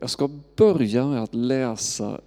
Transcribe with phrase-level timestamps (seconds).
[0.00, 2.20] Jag ska börja med att läsa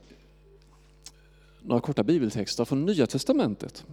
[1.62, 3.86] några korta bibeltexter från Nya Testamentet.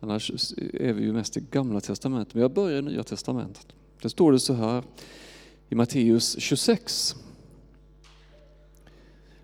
[0.00, 3.66] Annars är vi ju mest i Gamla Testamentet, men jag börjar i Nya Testamentet.
[4.02, 4.82] Det står det så här
[5.68, 7.16] i Matteus 26.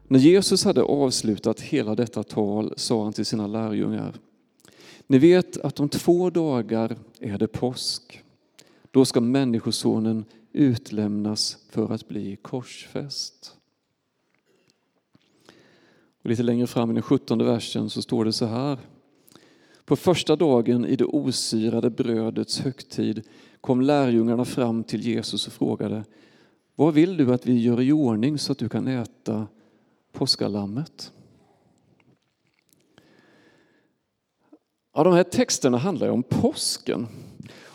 [0.06, 4.14] När Jesus hade avslutat hela detta tal sa han till sina lärjungar.
[5.06, 8.22] Ni vet att om två dagar är det påsk.
[8.90, 13.56] Då ska Människosonen utlämnas för att bli korsfäst.
[16.22, 18.78] Och lite längre fram i den sjuttonde versen så står det så här.
[19.84, 23.22] På första dagen i det osyrade brödets högtid
[23.60, 26.04] kom lärjungarna fram till Jesus och frågade
[26.74, 29.46] Vad vill du att vi gör i ordning så att du kan äta
[30.12, 31.12] påskalammet?
[34.94, 37.06] Ja, de här texterna handlar ju om påsken.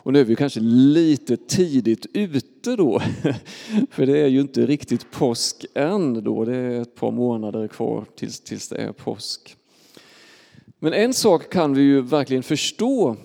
[0.03, 2.99] Och nu är vi kanske lite tidigt ute då,
[3.89, 6.45] för det är ju inte riktigt påsk än då.
[6.45, 9.57] Det är ett par månader kvar tills, tills det är påsk.
[10.79, 13.17] Men en sak kan vi ju verkligen förstå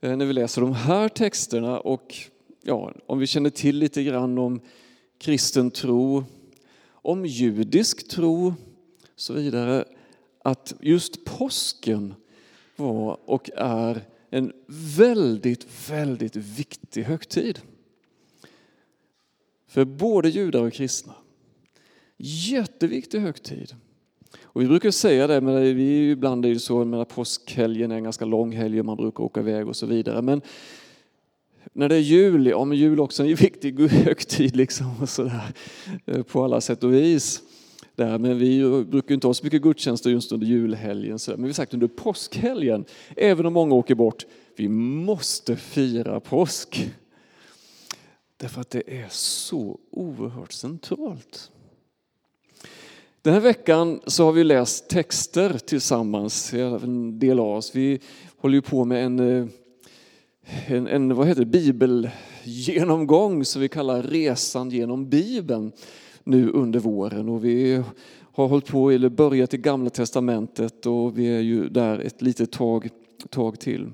[0.00, 2.14] eh, när vi läser de här texterna och
[2.62, 4.60] ja, om vi känner till lite grann om
[5.18, 6.24] kristen tro,
[6.90, 8.52] om judisk tro och
[9.16, 9.84] så vidare,
[10.44, 12.14] att just påsken
[12.76, 14.52] var och är en
[14.96, 17.60] väldigt, väldigt viktig högtid.
[19.68, 21.14] För både judar och kristna.
[22.16, 23.74] Jätteviktig högtid.
[24.42, 28.04] Och vi brukar säga det, men vi ibland är det så med påskhelgen är en
[28.04, 30.22] ganska lång helg och man brukar åka iväg och så vidare.
[30.22, 30.42] Men
[31.72, 35.52] när det är jul, ja men jul också en viktig högtid liksom och sådär
[36.06, 37.42] eh, på alla sätt och vis.
[37.98, 41.18] Där, men vi brukar inte ha så mycket gudstjänster just under julhelgen.
[41.18, 41.38] Så där.
[41.38, 42.84] Men vi har sagt under påskhelgen,
[43.16, 46.90] även om många åker bort, vi måste fira påsk.
[48.36, 51.50] Därför att det är så oerhört centralt.
[53.22, 57.74] Den här veckan så har vi läst texter tillsammans, en del av oss.
[57.74, 58.00] Vi
[58.36, 59.46] håller ju på med en, eh,
[60.66, 65.72] en, en vad heter det, bibelgenomgång som vi kallar Resan genom Bibeln
[66.28, 67.28] nu under våren.
[67.28, 67.82] Och vi
[68.32, 72.52] har hållit på, eller börjat i Gamla Testamentet och vi är ju där ett litet
[72.52, 72.88] tag,
[73.30, 73.90] tag till.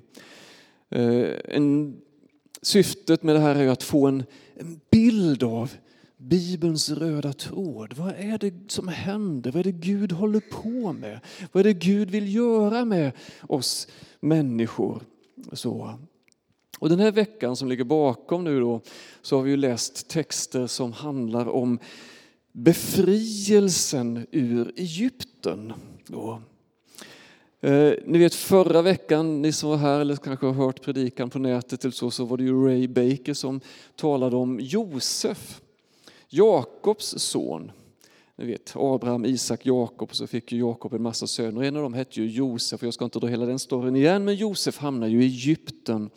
[0.90, 1.96] Eh, en,
[2.62, 4.24] syftet med det här är att få en,
[4.54, 5.72] en bild av
[6.16, 7.92] Bibelns röda tråd.
[7.96, 9.50] Vad är det som händer?
[9.52, 11.20] Vad är det Gud håller på med?
[11.52, 13.12] Vad är det Gud vill göra med
[13.42, 13.88] oss
[14.20, 15.02] människor?
[15.52, 15.98] Så.
[16.78, 18.80] Och den här veckan som ligger bakom nu då,
[19.22, 21.78] så har vi läst texter som handlar om
[22.54, 25.72] befrielsen ur Egypten.
[26.06, 26.40] Då.
[27.60, 31.38] Eh, ni vet förra veckan, ni som var här eller kanske har hört predikan på
[31.38, 33.60] nätet eller så, så var det ju Ray Baker som
[33.96, 35.60] talade om Josef,
[36.28, 37.72] Jakobs son.
[38.36, 41.62] Ni vet Abraham, Isak, Jakob och så fick ju Jakob en massa söner.
[41.62, 44.24] En av dem hette ju Josef, och jag ska inte dra hela den storyn igen,
[44.24, 46.10] men Josef hamnar ju i Egypten.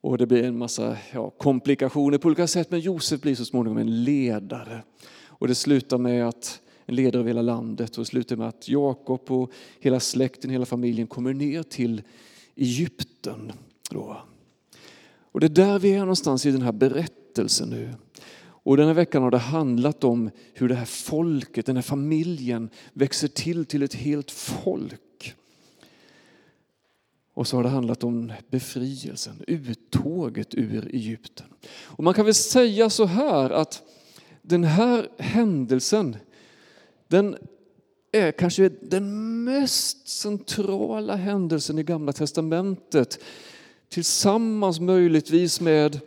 [0.00, 3.78] Och det blir en massa ja, komplikationer på olika sätt, men Josef blir så småningom
[3.78, 4.82] en ledare.
[5.38, 8.68] Och det slutar med att en ledare över hela landet och det slutar med att
[8.68, 12.02] Jakob och hela släkten, hela familjen kommer ner till
[12.54, 13.52] Egypten.
[13.90, 14.22] Då.
[15.32, 17.94] Och det är där vi är någonstans i den här berättelsen nu.
[18.40, 22.70] Och den här veckan har det handlat om hur det här folket, den här familjen
[22.92, 25.34] växer till till ett helt folk.
[27.34, 31.46] Och så har det handlat om befrielsen, uttåget ur Egypten.
[31.84, 33.82] Och man kan väl säga så här att
[34.48, 36.16] den här händelsen,
[37.08, 37.36] den
[38.12, 43.18] är kanske den mest centrala händelsen i Gamla Testamentet.
[43.88, 46.00] Tillsammans möjligtvis med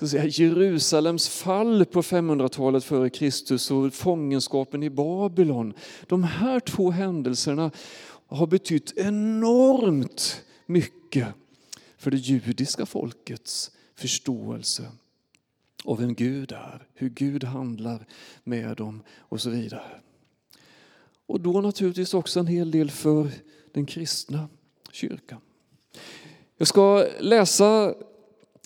[0.00, 5.74] säga, Jerusalems fall på 500-talet före Kristus och fångenskapen i Babylon.
[6.06, 7.70] De här två händelserna
[8.26, 11.28] har betytt enormt mycket
[11.98, 14.84] för det judiska folkets förståelse
[15.88, 18.06] och vem Gud är, hur Gud handlar
[18.44, 20.00] med dem och så vidare.
[21.26, 23.30] Och då naturligtvis också en hel del för
[23.72, 24.48] den kristna
[24.92, 25.40] kyrkan.
[26.56, 27.94] Jag ska läsa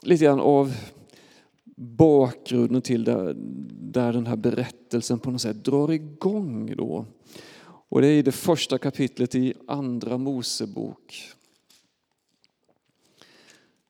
[0.03, 0.75] lite grann av
[1.77, 3.35] bakgrunden till där,
[3.81, 6.77] där den här berättelsen på något sätt drar igång.
[6.77, 7.07] Då.
[7.65, 11.33] Och det är i det första kapitlet i Andra Mosebok.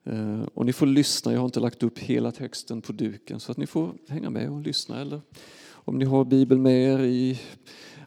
[0.05, 3.53] Eh, och ni får lyssna, jag har inte lagt upp hela texten på duken så
[3.53, 5.01] att ni får hänga med och lyssna.
[5.01, 5.21] Eller
[5.71, 7.41] om ni har Bibeln med er i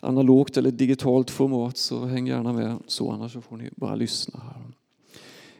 [0.01, 4.39] analogt eller digitalt format så häng gärna med så, annars så får ni bara lyssna.
[4.39, 4.63] här.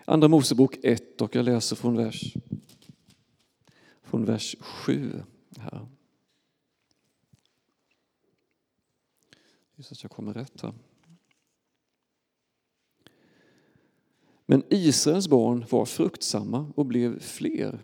[0.06, 2.34] Andra Mosebok 1 och jag läser från vers,
[4.04, 5.24] från vers 7.
[5.58, 5.88] Här.
[9.76, 10.74] Just att jag kommer rätt här.
[14.46, 17.80] Men Israels barn var fruktsamma och blev fler.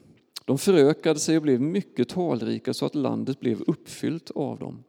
[0.45, 4.83] De förökade sig och blev mycket talrika så att landet blev uppfyllt av dem.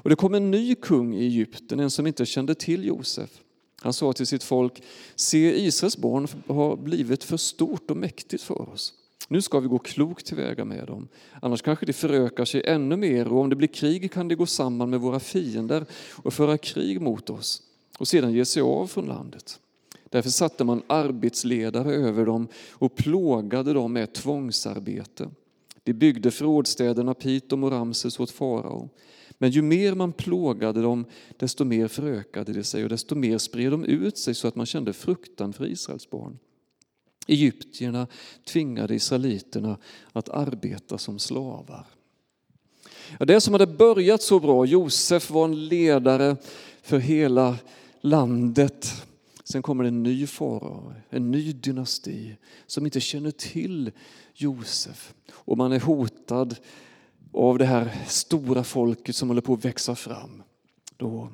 [0.00, 3.30] Och det kom en ny kung i Egypten, en som inte kände till Josef.
[3.80, 4.82] Han sa till sitt folk,
[5.16, 8.94] se Israels barn har blivit för stort och mäktigt för oss.
[9.28, 11.08] Nu ska vi gå klokt tillväga med dem,
[11.42, 14.46] annars kanske de förökar sig ännu mer och om det blir krig kan de gå
[14.46, 17.62] samman med våra fiender och föra krig mot oss
[17.98, 19.60] och sedan ge sig av från landet.
[20.10, 25.30] Därför satte man arbetsledare över dem och plågade dem med tvångsarbete.
[25.82, 28.88] De byggde förrådsstäderna Pitom och Ramses åt farao.
[29.38, 31.04] Men ju mer man plågade dem,
[31.36, 34.66] desto mer förökade de sig och desto mer spred de ut sig så att man
[34.66, 36.38] kände fruktan för Israels barn.
[37.26, 38.06] Egyptierna
[38.44, 39.78] tvingade israeliterna
[40.12, 41.86] att arbeta som slavar.
[43.18, 46.36] Ja, det som hade börjat så bra, Josef var en ledare
[46.82, 47.56] för hela
[48.00, 49.04] landet.
[49.52, 52.36] Sen kommer en ny farao, en ny dynasti
[52.66, 53.90] som inte känner till
[54.34, 55.14] Josef.
[55.32, 56.56] Och man är hotad
[57.32, 60.42] av det här stora folket som håller på att växa fram.
[60.96, 61.32] Då.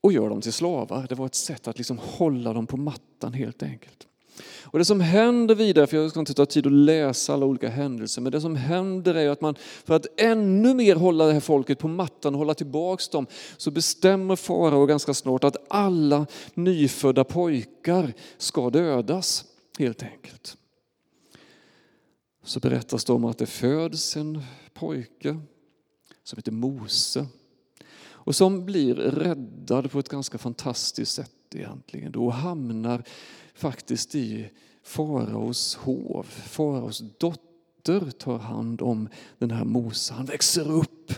[0.00, 1.06] Och gör dem till slavar.
[1.08, 4.08] Det var ett sätt att liksom hålla dem på mattan helt enkelt.
[4.64, 7.68] Och det som händer vidare, för jag ska inte ta tid att läsa alla olika
[7.68, 9.54] händelser, men det som händer är att man
[9.84, 13.26] för att ännu mer hålla det här folket på mattan och hålla tillbaks dem,
[13.56, 19.44] så bestämmer farao ganska snart att alla nyfödda pojkar ska dödas
[19.78, 20.56] helt enkelt.
[22.44, 24.42] Så berättas det om att det föds en
[24.74, 25.40] pojke
[26.24, 27.26] som heter Mose
[28.28, 32.12] och som blir räddad på ett ganska fantastiskt sätt egentligen.
[32.12, 33.04] Då hamnar
[33.58, 34.50] faktiskt i
[34.82, 36.26] faraos hov.
[36.28, 39.08] Faraos dotter tar hand om
[39.38, 40.14] den här Mose.
[40.14, 41.12] Han växer upp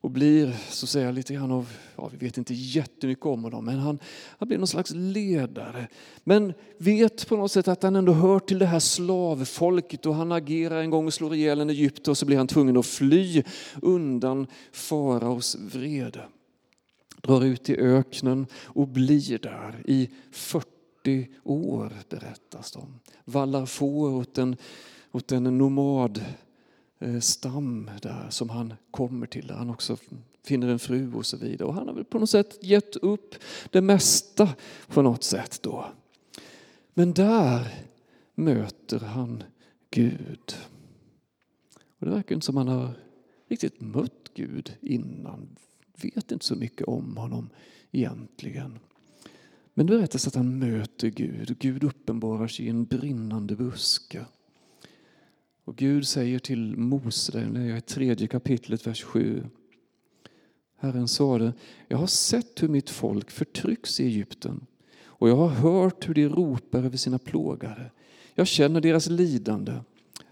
[0.00, 3.64] och blir så att säga lite grann av, ja, vi vet inte jättemycket om honom,
[3.64, 3.98] men han,
[4.38, 5.88] han blir någon slags ledare.
[6.24, 10.32] Men vet på något sätt att han ändå hör till det här slavfolket och han
[10.32, 13.42] agerar en gång och slår ihjäl en Egypter och så blir han tvungen att fly
[13.82, 16.24] undan faraos vrede.
[17.22, 23.00] Drar ut i öknen och blir där i 40 40 år berättas det om.
[23.24, 24.56] Vallar får åt en,
[25.12, 26.28] åt en nomadstam
[27.88, 29.96] eh, där som han kommer till, där han också
[30.44, 31.68] finner en fru och så vidare.
[31.68, 33.34] Och han har väl på något sätt gett upp
[33.70, 34.48] det mesta
[34.86, 35.86] på något sätt då.
[36.94, 37.84] Men där
[38.34, 39.42] möter han
[39.90, 40.56] Gud.
[41.98, 42.90] Och det verkar inte som han har
[43.48, 45.56] riktigt mött Gud innan.
[46.02, 47.50] Vet inte så mycket om honom
[47.92, 48.78] egentligen.
[49.78, 54.24] Men det berättas att han möter Gud och Gud uppenbarar sig i en brinnande buske.
[55.64, 59.44] Och Gud säger till Mose, det är i tredje kapitlet, vers 7.
[60.78, 61.52] Herren sade,
[61.88, 64.66] jag har sett hur mitt folk förtrycks i Egypten
[65.04, 67.90] och jag har hört hur de ropar över sina plågare.
[68.34, 69.72] Jag känner deras lidande.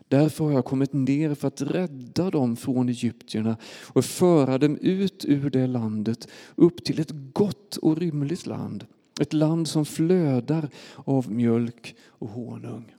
[0.09, 3.57] Därför har jag kommit ner för att rädda dem från egyptierna
[3.93, 8.87] och föra dem ut ur det landet upp till ett gott och rymligt land
[9.21, 12.95] ett land som flödar av mjölk och honung.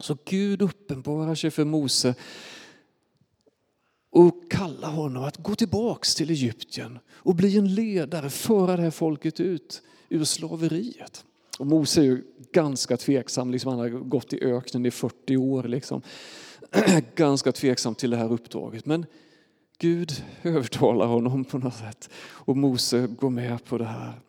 [0.00, 2.14] Så Gud uppenbarar sig för Mose
[4.10, 8.90] och kallar honom att gå tillbaks till Egypten och bli en ledare, föra det här
[8.90, 11.24] folket ut ur slaveriet.
[11.58, 15.62] Och Mose är ju ganska tveksam, liksom han har gått i öknen i 40 år.
[15.62, 16.02] Liksom.
[17.14, 18.86] ganska tveksam till det här uppdraget.
[18.86, 19.06] Men
[19.78, 24.20] Gud övertalar honom på något sätt och Mose går med på det här.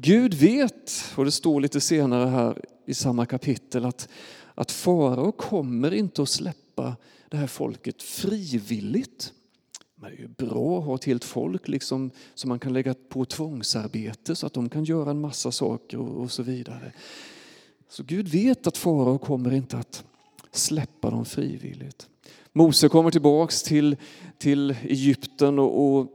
[0.00, 4.08] Gud vet, och det står lite senare här i samma kapitel, att,
[4.54, 6.96] att farao kommer inte att släppa
[7.28, 9.32] det här folket frivilligt.
[9.94, 12.94] Men det är ju bra att ha ett helt folk liksom, som man kan lägga
[13.08, 16.92] på tvångsarbete så att de kan göra en massa saker och, och så vidare.
[17.88, 20.04] Så Gud vet att farao kommer inte att
[20.52, 22.08] släppa dem frivilligt.
[22.52, 23.96] Mose kommer tillbaks till,
[24.38, 26.06] till Egypten och, och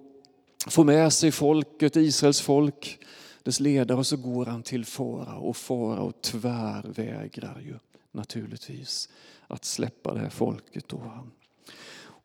[0.68, 3.00] får med sig folket, Israels folk
[3.44, 7.76] dess ledare och så går han till fara och fara och tvärvägrar ju
[8.12, 9.10] naturligtvis
[9.48, 10.88] att släppa det här folket.
[10.88, 11.28] Då.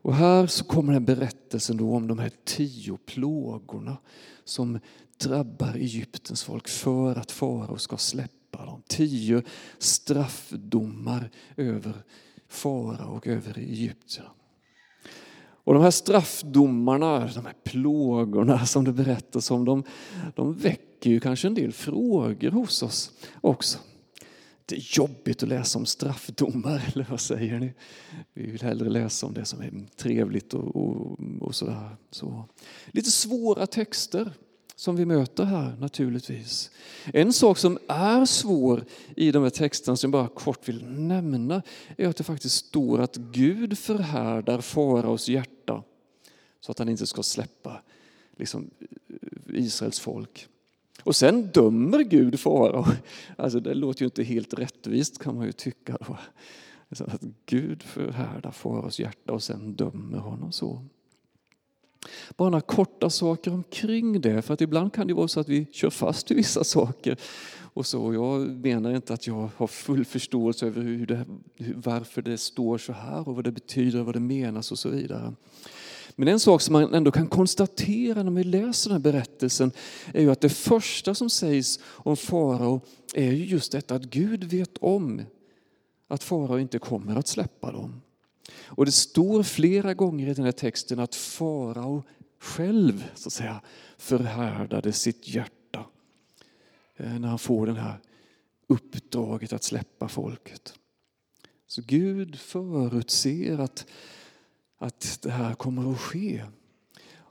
[0.02, 3.96] Och här så kommer den berättelsen då om de här tio plågorna
[4.44, 4.80] som
[5.18, 8.82] drabbar Egyptens folk för att farao ska släppa dem.
[8.86, 9.42] Tio
[9.78, 12.04] straffdomar över
[12.48, 14.24] farao och över Egypten.
[15.68, 19.84] Och de här straffdomarna, de här plågorna som det berättas om, de,
[20.34, 23.78] de väcker ju kanske en del frågor hos oss också.
[24.66, 27.74] det är jobbigt att läsa om straffdomar, eller vad säger ni?
[28.34, 31.96] Vi vill hellre läsa om det som är trevligt och, och, och sådär.
[32.10, 32.44] Så.
[32.86, 34.32] Lite svåra texter
[34.78, 36.70] som vi möter här naturligtvis.
[37.04, 38.84] En sak som är svår
[39.16, 41.62] i de här texterna som jag bara kort vill nämna
[41.96, 45.82] är att det faktiskt står att Gud förhärdar faraos hjärta
[46.60, 47.82] så att han inte ska släppa
[48.36, 48.70] liksom,
[49.46, 50.48] Israels folk.
[51.02, 52.84] Och sen dömer Gud farao.
[53.36, 55.98] Alltså det låter ju inte helt rättvist kan man ju tycka.
[56.06, 56.16] Då.
[57.04, 60.84] Att Gud förhärdar faraos hjärta och sen dömer honom så.
[62.36, 65.66] Bara några korta saker omkring det, för att ibland kan det vara så att vi
[65.72, 67.16] kör fast i vissa saker.
[67.78, 68.14] Och så.
[68.14, 71.24] Jag menar inte att jag har full förståelse över hur det,
[71.74, 75.34] varför det står så här och vad det betyder, vad det menas och så vidare.
[76.16, 79.72] Men en sak som man ändå kan konstatera när man läser den här berättelsen
[80.14, 82.80] är ju att det första som sägs om farao
[83.14, 85.22] är ju just detta att Gud vet om
[86.08, 88.00] att farao inte kommer att släppa dem.
[88.54, 92.02] Och det står flera gånger i den här texten att farao
[92.38, 93.60] själv så att säga,
[93.98, 95.86] förhärdade sitt hjärta
[96.96, 98.00] eh, när han får det här
[98.66, 100.74] uppdraget att släppa folket.
[101.66, 103.86] Så Gud förutser att,
[104.78, 106.44] att det här kommer att ske.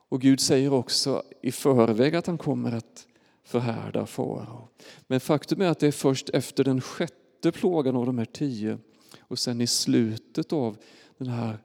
[0.10, 3.08] Och Gud säger också i förväg att han kommer att
[3.44, 4.68] förhärda farao.
[5.08, 8.80] Men faktum är att det är först efter den sjätte plågan av de här tio
[9.20, 10.78] och sen i slutet av
[11.18, 11.58] den här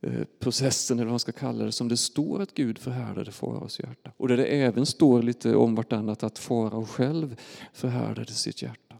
[0.00, 3.80] eh, processen, eller vad man ska kalla det, som det står att Gud förhärdade faraos
[3.80, 4.12] hjärta.
[4.16, 7.36] Och där det även står lite om vartannat att farao själv
[7.72, 8.94] förhärdade sitt hjärta.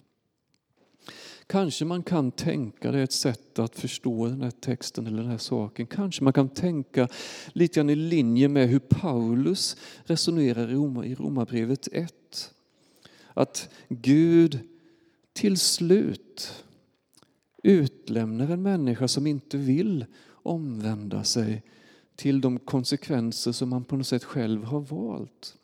[1.47, 5.31] Kanske man kan tänka, det är ett sätt att förstå den här texten eller den
[5.31, 5.87] här saken.
[5.87, 7.09] Kanske man kan tänka
[7.53, 10.71] lite grann i linje med hur Paulus resonerar
[11.05, 12.55] i Romarbrevet 1.
[13.35, 14.61] Att Gud
[15.33, 16.64] till slut
[17.65, 21.63] utlämnar en människa som inte vill omvända sig
[22.17, 25.57] till de konsekvenser som man på något sätt själv har valt.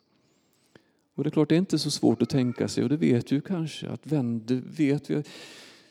[1.15, 3.27] Och det är klart, det är inte så svårt att tänka sig, och det vet
[3.27, 5.23] du kanske, att vänder, vet vi,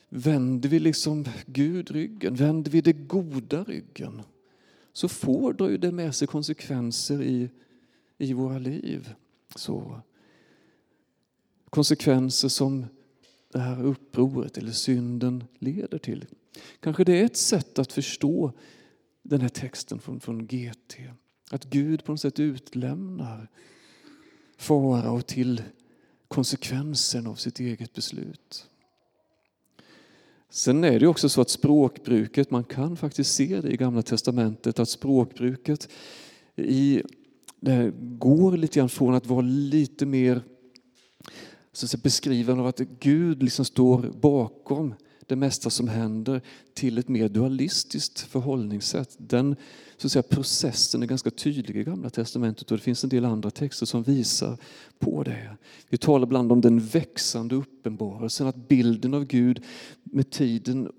[0.08, 4.22] vänder vi liksom Gud ryggen, vänder vi det goda ryggen,
[4.92, 7.48] så får det med sig konsekvenser i,
[8.18, 9.14] i våra liv.
[9.54, 10.00] Så.
[11.70, 12.86] Konsekvenser som
[13.52, 16.24] det här upproret eller synden leder till.
[16.80, 18.52] Kanske det är ett sätt att förstå
[19.22, 20.96] den här texten från, från GT.
[21.50, 23.48] Att Gud på något sätt utlämnar
[24.56, 25.62] farao till
[26.28, 28.66] konsekvensen av sitt eget beslut.
[30.50, 34.78] Sen är det också så att språkbruket, man kan faktiskt se det i Gamla Testamentet,
[34.78, 35.88] att språkbruket
[36.56, 37.02] i,
[37.60, 40.42] det går lite grann från att vara lite mer
[41.72, 44.94] så beskriver beskrivande av att Gud liksom står bakom
[45.26, 46.40] det mesta som händer
[46.74, 49.16] till ett mer dualistiskt förhållningssätt.
[49.18, 49.56] Den
[49.96, 53.24] så att säga, processen är ganska tydlig i Gamla Testamentet och det finns en del
[53.24, 54.58] andra texter som visar
[54.98, 55.56] på det.
[55.88, 59.64] Vi talar ibland om den växande uppenbarelsen, att bilden av Gud
[60.02, 60.92] med tiden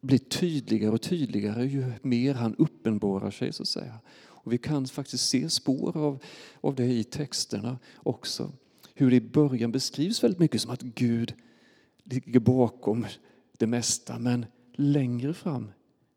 [0.00, 3.52] blir tydligare och tydligare ju mer han uppenbarar sig.
[3.52, 3.94] så att säga.
[4.26, 6.22] Och vi kan faktiskt se spår av,
[6.60, 8.52] av det i texterna också
[8.98, 11.34] hur det i början beskrivs väldigt mycket som att Gud
[12.04, 13.06] ligger bakom
[13.58, 14.18] det mesta.
[14.18, 15.70] Men längre fram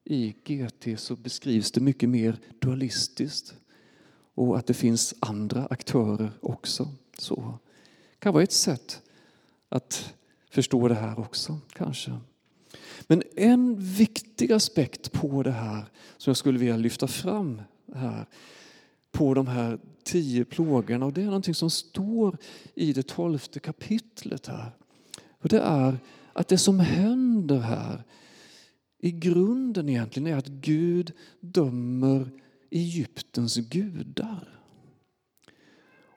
[0.04, 3.54] i GT så beskrivs det mycket mer dualistiskt.
[4.34, 6.88] Och att det finns andra aktörer också.
[7.18, 7.60] Så
[8.12, 9.02] det kan vara ett sätt
[9.70, 10.14] att
[10.50, 12.18] förstå det här också, kanske.
[13.08, 15.86] Men en viktig aspekt på det här
[16.18, 17.62] som jag skulle vilja lyfta fram
[17.96, 18.26] här
[19.12, 22.38] på de här tio plågorna och det är någonting som står
[22.75, 24.72] i det tolfte kapitlet här.
[25.41, 25.98] Och det är
[26.34, 28.03] att det som händer här
[29.00, 32.30] i grunden egentligen är att Gud dömer
[32.70, 34.62] Egyptens gudar.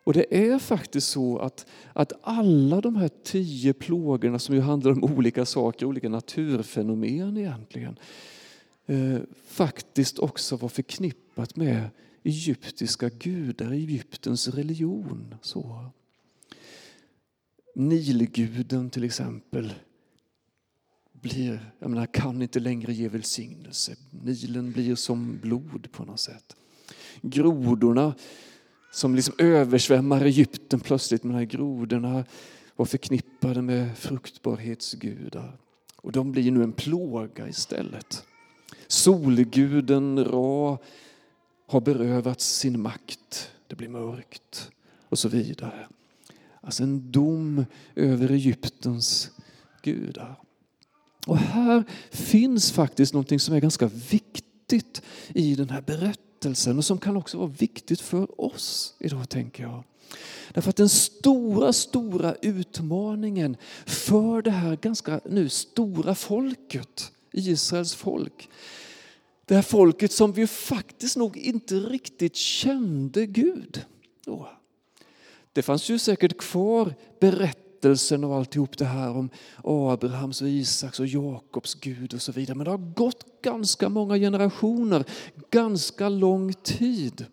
[0.04, 4.92] Och det är faktiskt så att, att alla de här tio plågorna som ju handlar
[4.92, 7.98] om olika saker, olika naturfenomen egentligen,
[8.86, 11.88] eh, faktiskt också var förknippat med
[12.24, 15.34] egyptiska gudar, Egyptens religion.
[15.42, 15.90] Så.
[17.74, 19.72] Nilguden till exempel
[21.12, 23.96] blir, jag menar, kan inte längre ge välsignelse.
[24.10, 26.56] Nilen blir som blod på något sätt.
[27.22, 28.14] Grodorna
[28.92, 32.24] som liksom översvämmar Egypten plötsligt, de här grodorna
[32.76, 35.58] var förknippade med fruktbarhetsgudar.
[35.96, 38.24] Och de blir nu en plåga istället.
[38.86, 40.78] Solguden Ra
[41.66, 43.50] har berövats sin makt.
[43.66, 44.71] Det blir mörkt
[45.09, 45.87] och så vidare.
[46.61, 49.30] Alltså en dom över Egyptens
[49.83, 50.40] gudar.
[51.26, 56.99] Och här finns faktiskt något som är ganska viktigt i den här berättelsen och som
[56.99, 59.85] kan också vara viktigt för oss idag tänker jag.
[60.52, 63.56] Därför att den stora, stora utmaningen
[63.87, 68.49] för det här ganska nu stora folket, Israels folk,
[69.46, 73.84] det här folket som vi faktiskt nog inte riktigt kände Gud.
[75.52, 79.30] Det fanns ju säkert kvar berättelsen och alltihop det här om
[79.64, 82.56] Abrahams och Isaks och Jakobs Gud och så vidare.
[82.56, 85.04] Men det har gått ganska många generationer,
[85.50, 87.26] ganska lång tid.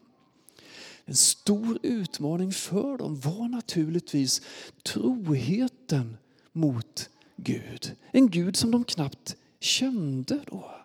[1.05, 4.41] En stor utmaning för dem var naturligtvis
[4.83, 6.17] troheten
[6.51, 7.95] mot Gud.
[8.11, 10.80] En Gud som de knappt kände då.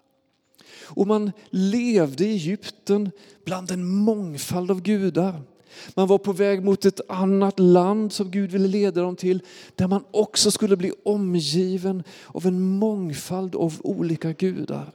[0.78, 3.11] Och man levde i Egypten
[3.45, 5.42] bland en mångfald av gudar.
[5.95, 9.42] Man var på väg mot ett annat land som Gud ville leda dem till,
[9.75, 14.92] där man också skulle bli omgiven av en mångfald av olika gudar.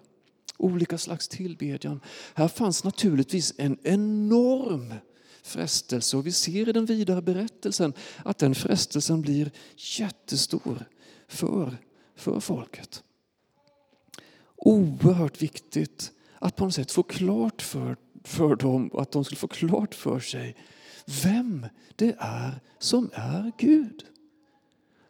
[0.57, 1.99] Olika slags tillbedjan.
[2.33, 4.93] Här fanns naturligtvis en enorm
[5.43, 7.93] frestelse och vi ser i den vidare berättelsen
[8.25, 9.51] att den frestelsen blir
[9.99, 10.85] jättestor
[11.27, 11.77] för,
[12.15, 13.03] för folket.
[14.65, 19.47] Oerhört viktigt att på något sätt få klart för, för dem, att de skulle få
[19.47, 20.55] klart för sig
[21.23, 21.65] vem
[21.95, 24.03] det är som är Gud.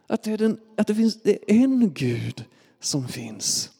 [0.07, 2.45] Att det, är den, att det finns det är en Gud
[2.79, 3.71] som finns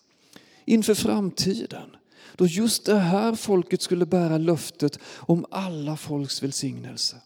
[0.65, 1.89] inför framtiden.
[2.35, 7.17] Då just det här folket skulle bära löftet om alla folks välsignelse.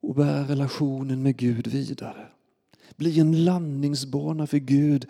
[0.00, 2.26] Och bära relationen med Gud vidare.
[2.96, 5.06] Bli en landningsbana för Gud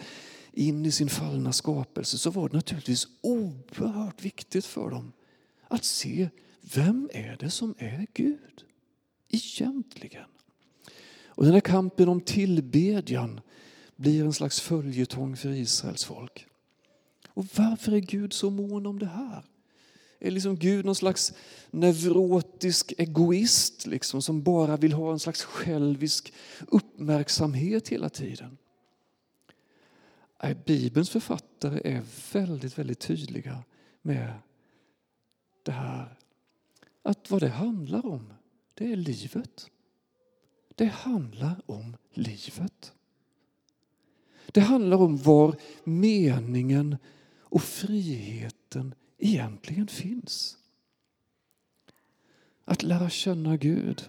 [0.57, 5.13] in i sin fallna skapelse så var det naturligtvis oerhört viktigt för dem
[5.69, 6.29] att se
[6.75, 8.65] vem är det som är Gud
[9.29, 10.27] egentligen.
[11.27, 13.41] Och den här kampen om tillbedjan
[13.97, 16.47] blir en slags följetong för Israels folk.
[17.29, 19.45] Och varför är Gud så mån om det här?
[20.19, 21.33] Är liksom Gud någon slags
[21.71, 26.33] neurotisk egoist liksom, som bara vill ha en slags självisk
[26.69, 28.59] uppmärksamhet hela tiden?
[30.45, 32.03] Nej, Bibelns författare är
[32.33, 33.65] väldigt, väldigt tydliga
[34.03, 34.33] med
[35.63, 36.19] det här.
[37.03, 38.33] Att vad det handlar om,
[38.75, 39.71] det är livet.
[40.75, 42.93] Det handlar om livet.
[44.47, 46.97] Det handlar om var meningen
[47.39, 50.59] och friheten egentligen finns.
[52.65, 54.09] Att lära känna Gud,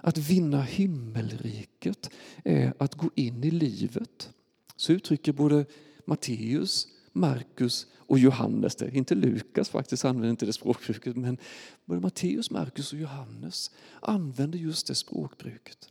[0.00, 2.10] att vinna himmelriket
[2.44, 4.32] är att gå in i livet.
[4.76, 5.64] Så uttrycker både
[6.04, 8.96] Matteus, Markus och Johannes det.
[8.96, 11.38] Inte Lukas faktiskt använder inte det språkbruket men
[11.84, 15.88] både Matteus, Markus och Johannes använder just det språkbruket.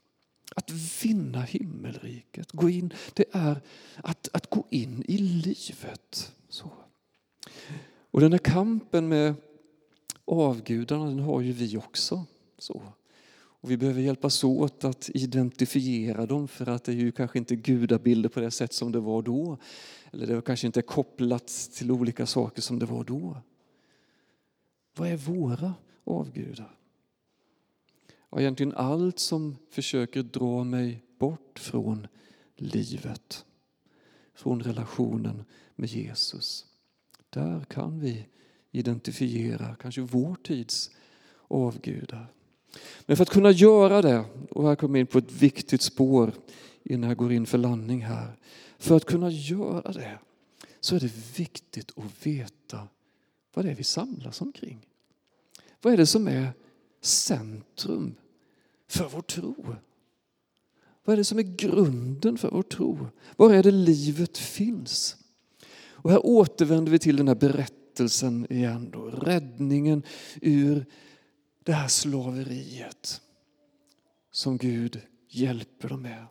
[0.55, 0.71] Att
[1.03, 3.61] vinna himmelriket, gå in, det är
[3.95, 6.33] att, att gå in i livet.
[6.49, 6.71] Så.
[8.11, 9.35] Och den här kampen med
[10.25, 12.25] avgudarna den har ju vi också.
[12.57, 12.81] Så.
[13.62, 17.56] Och vi behöver hjälpas åt att identifiera dem för att det är ju kanske inte
[17.56, 19.58] gudabilder på det sätt som det var då.
[20.12, 23.38] Eller det var kanske inte kopplat till olika saker som det var då.
[24.95, 26.78] Vad är våra avgudar?
[28.30, 32.08] Ja, egentligen allt som försöker dra mig bort från
[32.56, 33.45] livet.
[34.34, 35.43] Från relationen
[35.76, 36.65] med Jesus.
[37.30, 38.28] Där kan vi
[38.71, 40.91] identifiera kanske vår tids
[41.47, 42.34] avgudar.
[43.05, 46.31] Men för att kunna göra det, och här kommer jag in på ett viktigt spår
[46.84, 48.38] innan jag går in för landning här.
[48.77, 50.19] För att kunna göra det
[50.79, 52.88] så är det viktigt att veta
[53.53, 54.88] vad det är vi samlas omkring.
[55.81, 56.53] Vad är det som är
[57.01, 58.15] centrum
[58.88, 59.75] för vår tro?
[61.03, 63.07] Vad är det som är grunden för vår tro?
[63.36, 65.17] Var är det livet finns?
[65.89, 68.89] Och här återvänder vi till den här berättelsen igen.
[68.91, 69.01] Då.
[69.01, 70.03] Räddningen
[70.41, 70.86] ur
[71.63, 73.21] det här slaveriet
[74.32, 76.26] som Gud hjälper dem med.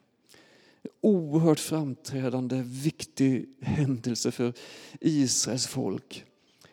[1.00, 4.52] Oerhört framträdande, viktig händelse för
[5.00, 6.24] Israels folk.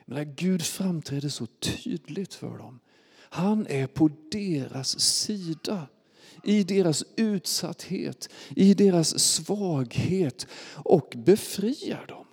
[0.06, 2.80] Men Gud framträder så tydligt för dem.
[3.30, 5.88] Han är på deras sida
[6.43, 12.26] i deras utsatthet, i deras svaghet och befriar dem.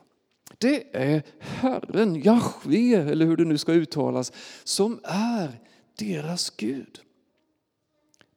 [0.58, 4.32] Det är Herren, Jahve, eller hur det nu ska uttalas,
[4.64, 5.60] som är
[5.96, 7.00] deras Gud.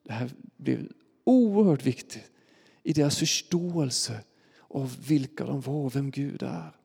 [0.04, 0.92] Det här blev
[1.24, 2.32] oerhört viktigt
[2.84, 4.24] i deras förståelse
[4.68, 6.76] av vilka de var och vem Gud är.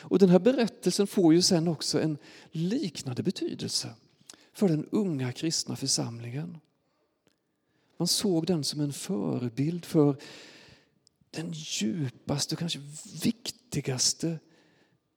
[0.00, 2.18] Och Den här berättelsen får ju sen också en
[2.50, 3.94] liknande betydelse
[4.52, 6.58] för den unga kristna församlingen.
[7.96, 10.16] Man såg den som en förebild för
[11.30, 12.80] den djupaste och kanske
[13.22, 14.38] viktigaste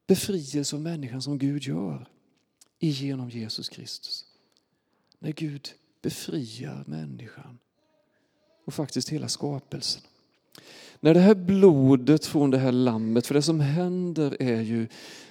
[0.08, 2.08] befrielse av människan som Gud gör
[2.80, 4.31] genom Jesus Kristus.
[5.24, 5.70] När Gud
[6.02, 7.58] befriar människan
[8.66, 10.02] och faktiskt hela skapelsen.
[11.00, 14.88] När det här blodet från det här lammet, för det som händer är ju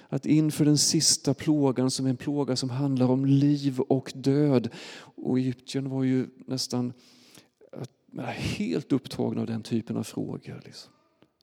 [0.09, 4.69] att inför den sista plågan som är en plåga som handlar om liv och död.
[5.15, 6.93] Och Egypten var ju nästan
[8.27, 10.61] helt upptagna av den typen av frågor.
[10.65, 10.91] Liksom.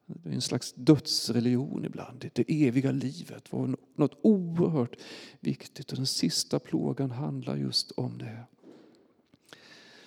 [0.09, 2.31] Det är en slags dödsreligion ibland.
[2.33, 4.97] Det eviga livet var något oerhört
[5.40, 8.44] viktigt och den sista plågan handlar just om det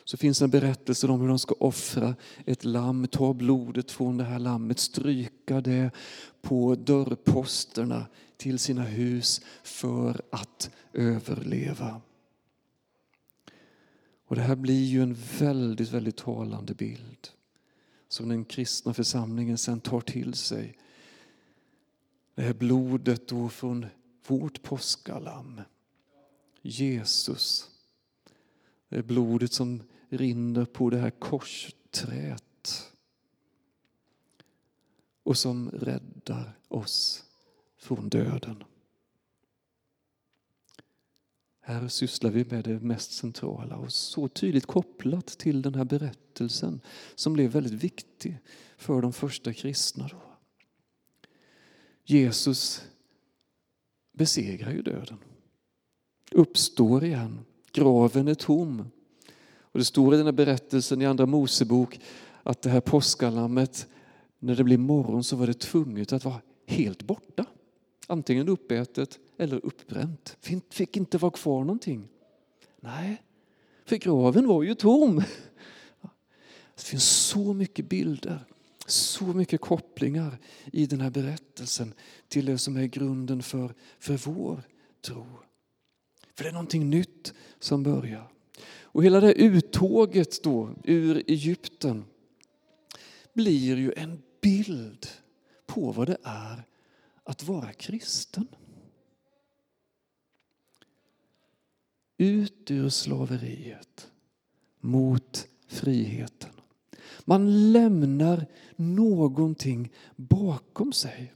[0.03, 4.23] så finns en berättelse om hur de ska offra ett lamm, ta blodet från det
[4.23, 5.91] här lammet, stryka det
[6.41, 8.05] på dörrposterna
[8.37, 12.01] till sina hus för att överleva.
[14.27, 17.29] Och det här blir ju en väldigt, väldigt talande bild
[18.11, 20.77] som den kristna församlingen sen tar till sig.
[22.35, 23.85] Det här blodet då från
[24.27, 25.61] vårt påskalamm,
[26.61, 27.69] Jesus.
[28.89, 32.91] Det är blodet som rinner på det här korsträt
[35.23, 37.23] och som räddar oss
[37.77, 38.63] från döden.
[41.63, 46.81] Här sysslar vi med det mest centrala och så tydligt kopplat till den här berättelsen
[47.15, 48.37] som blev väldigt viktig
[48.77, 50.07] för de första kristna.
[50.07, 50.21] Då.
[52.03, 52.81] Jesus
[54.13, 55.17] besegrar ju döden,
[56.31, 57.39] uppstår igen,
[57.71, 58.91] graven är tom.
[59.59, 61.99] Och det står i den här berättelsen i Andra Mosebok
[62.43, 63.87] att det här påskalammet,
[64.39, 67.45] när det blev morgon så var det tvunget att vara helt borta.
[68.07, 70.37] Antingen uppätet eller uppbränt.
[70.69, 72.07] Fick inte vara kvar någonting.
[72.79, 73.23] Nej,
[73.85, 75.23] för graven var ju tom.
[76.75, 78.45] Det finns så mycket bilder,
[78.87, 80.37] så mycket kopplingar
[80.71, 81.93] i den här berättelsen
[82.27, 84.63] till det som är grunden för, för vår
[85.01, 85.25] tro.
[86.35, 88.31] För det är någonting nytt som börjar.
[88.81, 92.05] Och hela det uttåget då ur Egypten
[93.33, 95.07] blir ju en bild
[95.65, 96.63] på vad det är
[97.23, 98.47] att vara kristen.
[102.21, 104.11] Ut ur slaveriet
[104.79, 106.49] mot friheten.
[107.25, 111.33] Man lämnar någonting bakom sig.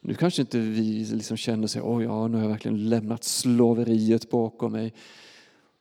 [0.00, 4.30] Nu kanske inte vi liksom känner sig, oh ja, nu har jag verkligen lämnat slaveriet
[4.30, 4.94] bakom mig.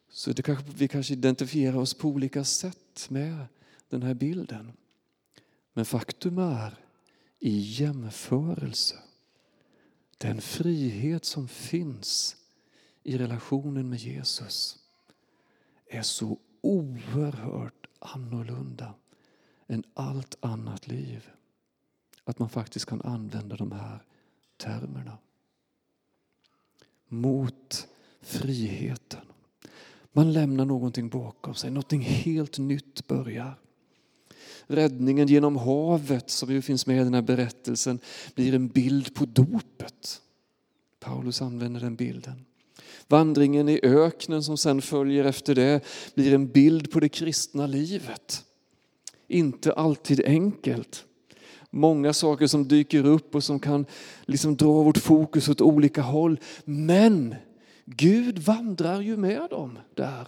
[0.10, 3.46] Så det kanske, vi kanske identifierar oss på olika sätt med
[3.90, 4.72] den här bilden.
[5.74, 6.78] Men faktum är,
[7.40, 8.96] i jämförelse,
[10.18, 12.36] den frihet som finns
[13.06, 14.78] i relationen med Jesus
[15.88, 18.94] är så oerhört annorlunda
[19.68, 21.30] än allt annat liv.
[22.24, 24.04] Att man faktiskt kan använda de här
[24.58, 25.18] termerna.
[27.08, 27.88] Mot
[28.22, 29.26] friheten.
[30.12, 33.60] Man lämnar någonting bakom sig, någonting helt nytt börjar.
[34.68, 38.00] Räddningen genom havet, som ju finns med i den här berättelsen,
[38.36, 40.22] blir en bild på dopet.
[41.00, 42.46] Paulus använder den bilden.
[43.08, 48.46] Vandringen i öknen som sen följer efter det blir en bild på det kristna livet.
[49.28, 51.06] Inte alltid enkelt.
[51.70, 53.86] Många saker som dyker upp och som kan
[54.26, 56.40] liksom dra vårt fokus åt olika håll.
[56.66, 57.36] Men
[57.86, 60.28] Gud vandrar ju med dem där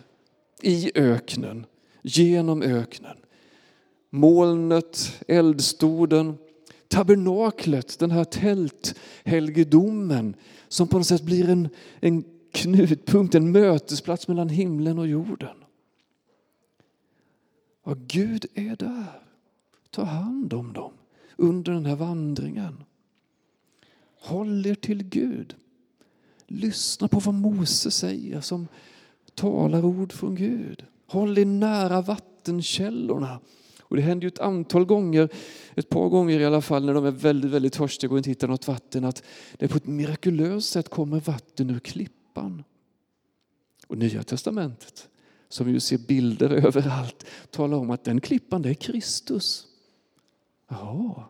[0.62, 1.66] i öknen,
[2.02, 3.18] genom öknen.
[4.10, 6.38] Molnet, eldstoden,
[6.88, 10.36] tabernaklet, den här tälthelgedomen
[10.68, 12.24] som på något sätt blir en, en
[12.58, 15.64] knutpunkt, en mötesplats mellan himlen och jorden.
[17.84, 19.22] Och Gud är där.
[19.90, 20.92] Ta hand om dem
[21.36, 22.84] under den här vandringen.
[24.20, 25.56] Håll er till Gud.
[26.48, 28.68] Lyssna på vad Mose säger som
[29.36, 30.86] talar ord från Gud.
[31.08, 33.40] Håll er nära vattenkällorna.
[33.82, 35.30] Och det händer ju ett antal gånger,
[35.76, 38.48] ett par gånger i alla fall, när de är väldigt, väldigt törstiga och inte hittar
[38.48, 39.24] något vatten, att
[39.58, 42.64] det på ett mirakulöst sätt kommer vatten ur klipp lampan.
[43.88, 45.10] Och Nya Testamentet,
[45.50, 49.68] som ju ser bilder överallt, talar om att den klippan, det är Kristus.
[50.70, 51.24] Jaha.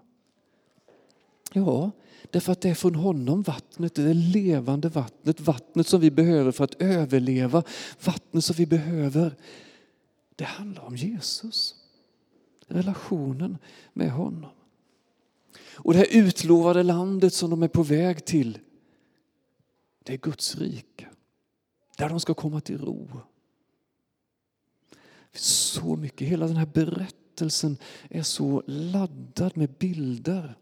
[1.53, 1.91] ja
[2.31, 6.63] Därför att det är från honom vattnet, det levande vattnet, vattnet som vi behöver för
[6.63, 7.63] att överleva,
[8.05, 9.35] vattnet som vi behöver.
[10.35, 11.75] Det handlar om Jesus,
[12.67, 13.57] relationen
[13.93, 14.51] med honom.
[15.75, 18.59] Och det här utlovade landet som de är på väg till,
[20.07, 21.09] det är Guds rike.
[21.97, 23.21] Där de ska komma till ro.
[25.33, 27.77] Så mycket, hela den här berättelsen
[28.09, 30.57] är så laddad med bilder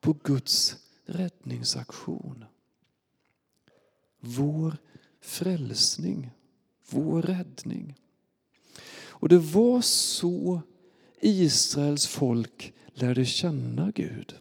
[0.00, 2.44] på Guds räddningsaktion.
[4.20, 4.76] Vår
[5.20, 6.30] frälsning,
[6.90, 7.94] vår räddning.
[8.96, 10.62] Och det var så
[11.20, 14.34] Israels folk lärde känna Gud.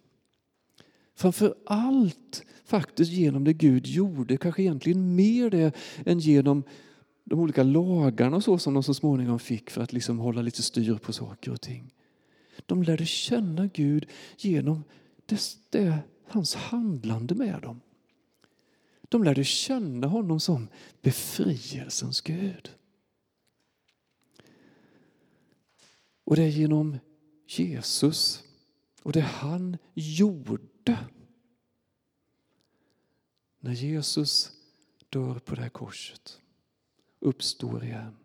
[1.23, 6.63] Framför allt faktiskt genom det Gud gjorde, kanske egentligen mer det än genom
[7.23, 10.63] de olika lagarna och så som de så småningom fick för att liksom hålla lite
[10.63, 11.93] styr på saker och ting.
[12.65, 14.05] De lärde känna Gud
[14.37, 14.83] genom
[15.25, 17.81] det, det, hans handlande med dem.
[19.01, 20.67] De lärde känna honom som
[21.01, 22.69] befrielsens Gud.
[26.23, 26.97] Och det är genom
[27.47, 28.43] Jesus
[29.03, 30.72] och det han gjorde.
[33.63, 34.51] När Jesus
[35.09, 36.41] dör på det här korset,
[37.19, 38.17] uppstår igen.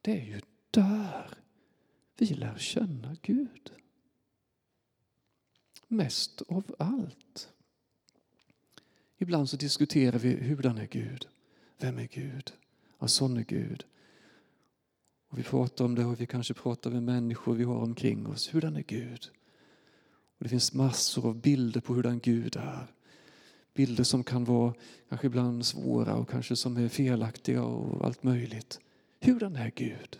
[0.00, 1.38] Det är ju där
[2.16, 3.72] vi lär känna Gud.
[5.88, 7.48] Mest av allt.
[9.18, 11.28] Ibland så diskuterar vi hurdan är Gud?
[11.78, 12.52] Vem är Gud?
[12.98, 13.84] Ja, sån är Gud.
[15.28, 18.54] Och vi pratar om det och vi kanske pratar med människor vi har omkring oss.
[18.54, 19.30] Hurdan är Gud?
[20.42, 22.86] Och det finns massor av bilder på hurdan Gud är.
[23.74, 24.74] Bilder som kan vara
[25.08, 28.80] kanske ibland svåra och kanske som är felaktiga och allt möjligt.
[29.20, 30.18] Hurdan är Gud?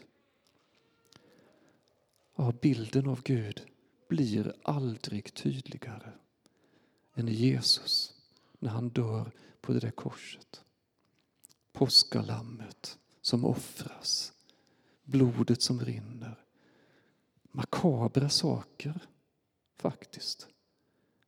[2.36, 3.62] Ja, bilden av Gud
[4.08, 6.12] blir aldrig tydligare
[7.14, 8.14] än i Jesus
[8.58, 9.30] när han dör
[9.60, 10.60] på det där korset.
[11.72, 14.32] Påskalammet som offras,
[15.04, 16.44] blodet som rinner.
[17.52, 19.00] Makabra saker
[19.82, 20.48] faktiskt.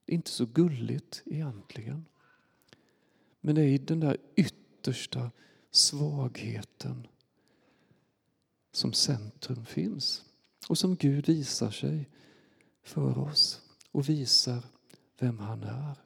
[0.05, 2.05] Det är inte så gulligt egentligen.
[3.40, 5.31] Men det är i den där yttersta
[5.71, 7.07] svagheten
[8.73, 10.25] som centrum finns
[10.69, 12.09] och som Gud visar sig
[12.83, 14.62] för oss och visar
[15.19, 15.97] vem han är.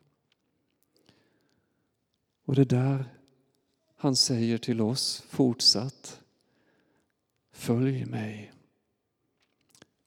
[2.44, 3.14] Och det där
[3.96, 6.20] han säger till oss fortsatt.
[7.52, 8.52] Följ mig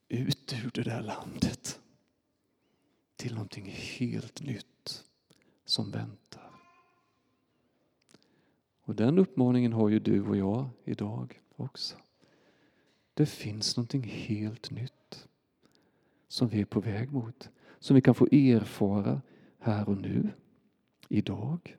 [0.08, 1.81] ut ur det där landet
[3.22, 5.04] till någonting helt nytt
[5.64, 6.50] som väntar.
[8.80, 11.96] Och den uppmaningen har ju du och jag idag också.
[13.14, 15.28] Det finns någonting helt nytt
[16.28, 17.50] som vi är på väg mot.
[17.78, 19.22] Som vi kan få erfara
[19.58, 20.30] här och nu,
[21.08, 21.76] idag.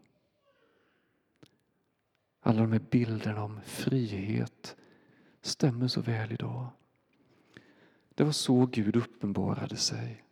[2.39, 4.75] Alla de här bilderna om frihet
[5.41, 6.67] stämmer så väl idag.
[8.15, 10.22] Det var så Gud uppenbarade sig.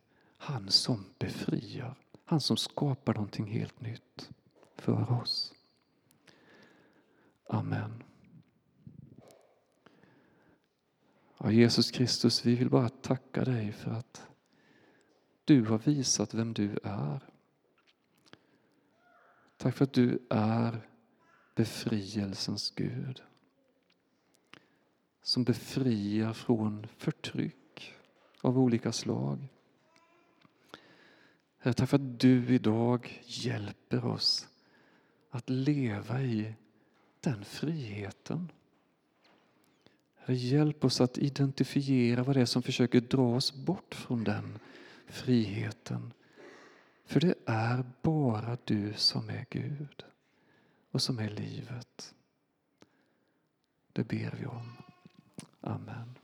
[0.43, 4.30] Han som befriar, han som skapar någonting helt nytt
[4.75, 5.54] för oss.
[7.49, 8.04] Amen.
[11.38, 14.27] Ja, Jesus Kristus, vi vill bara tacka dig för att
[15.45, 17.19] du har visat vem du är.
[19.58, 20.88] Tack för att du är
[21.56, 23.21] befrielsens Gud.
[25.21, 27.93] Som befriar från förtryck
[28.41, 29.47] av olika slag.
[31.63, 34.47] Herre, tack för att du idag hjälper oss
[35.30, 36.54] att leva i
[37.19, 38.52] den friheten.
[40.15, 44.60] Herre, hjälp oss att identifiera vad det är som försöker dra oss bort från den
[45.08, 46.13] friheten.
[47.06, 50.04] För det är bara du som är Gud
[50.91, 52.13] och som är livet.
[53.93, 54.78] Det ber vi om.
[55.62, 56.20] Amen.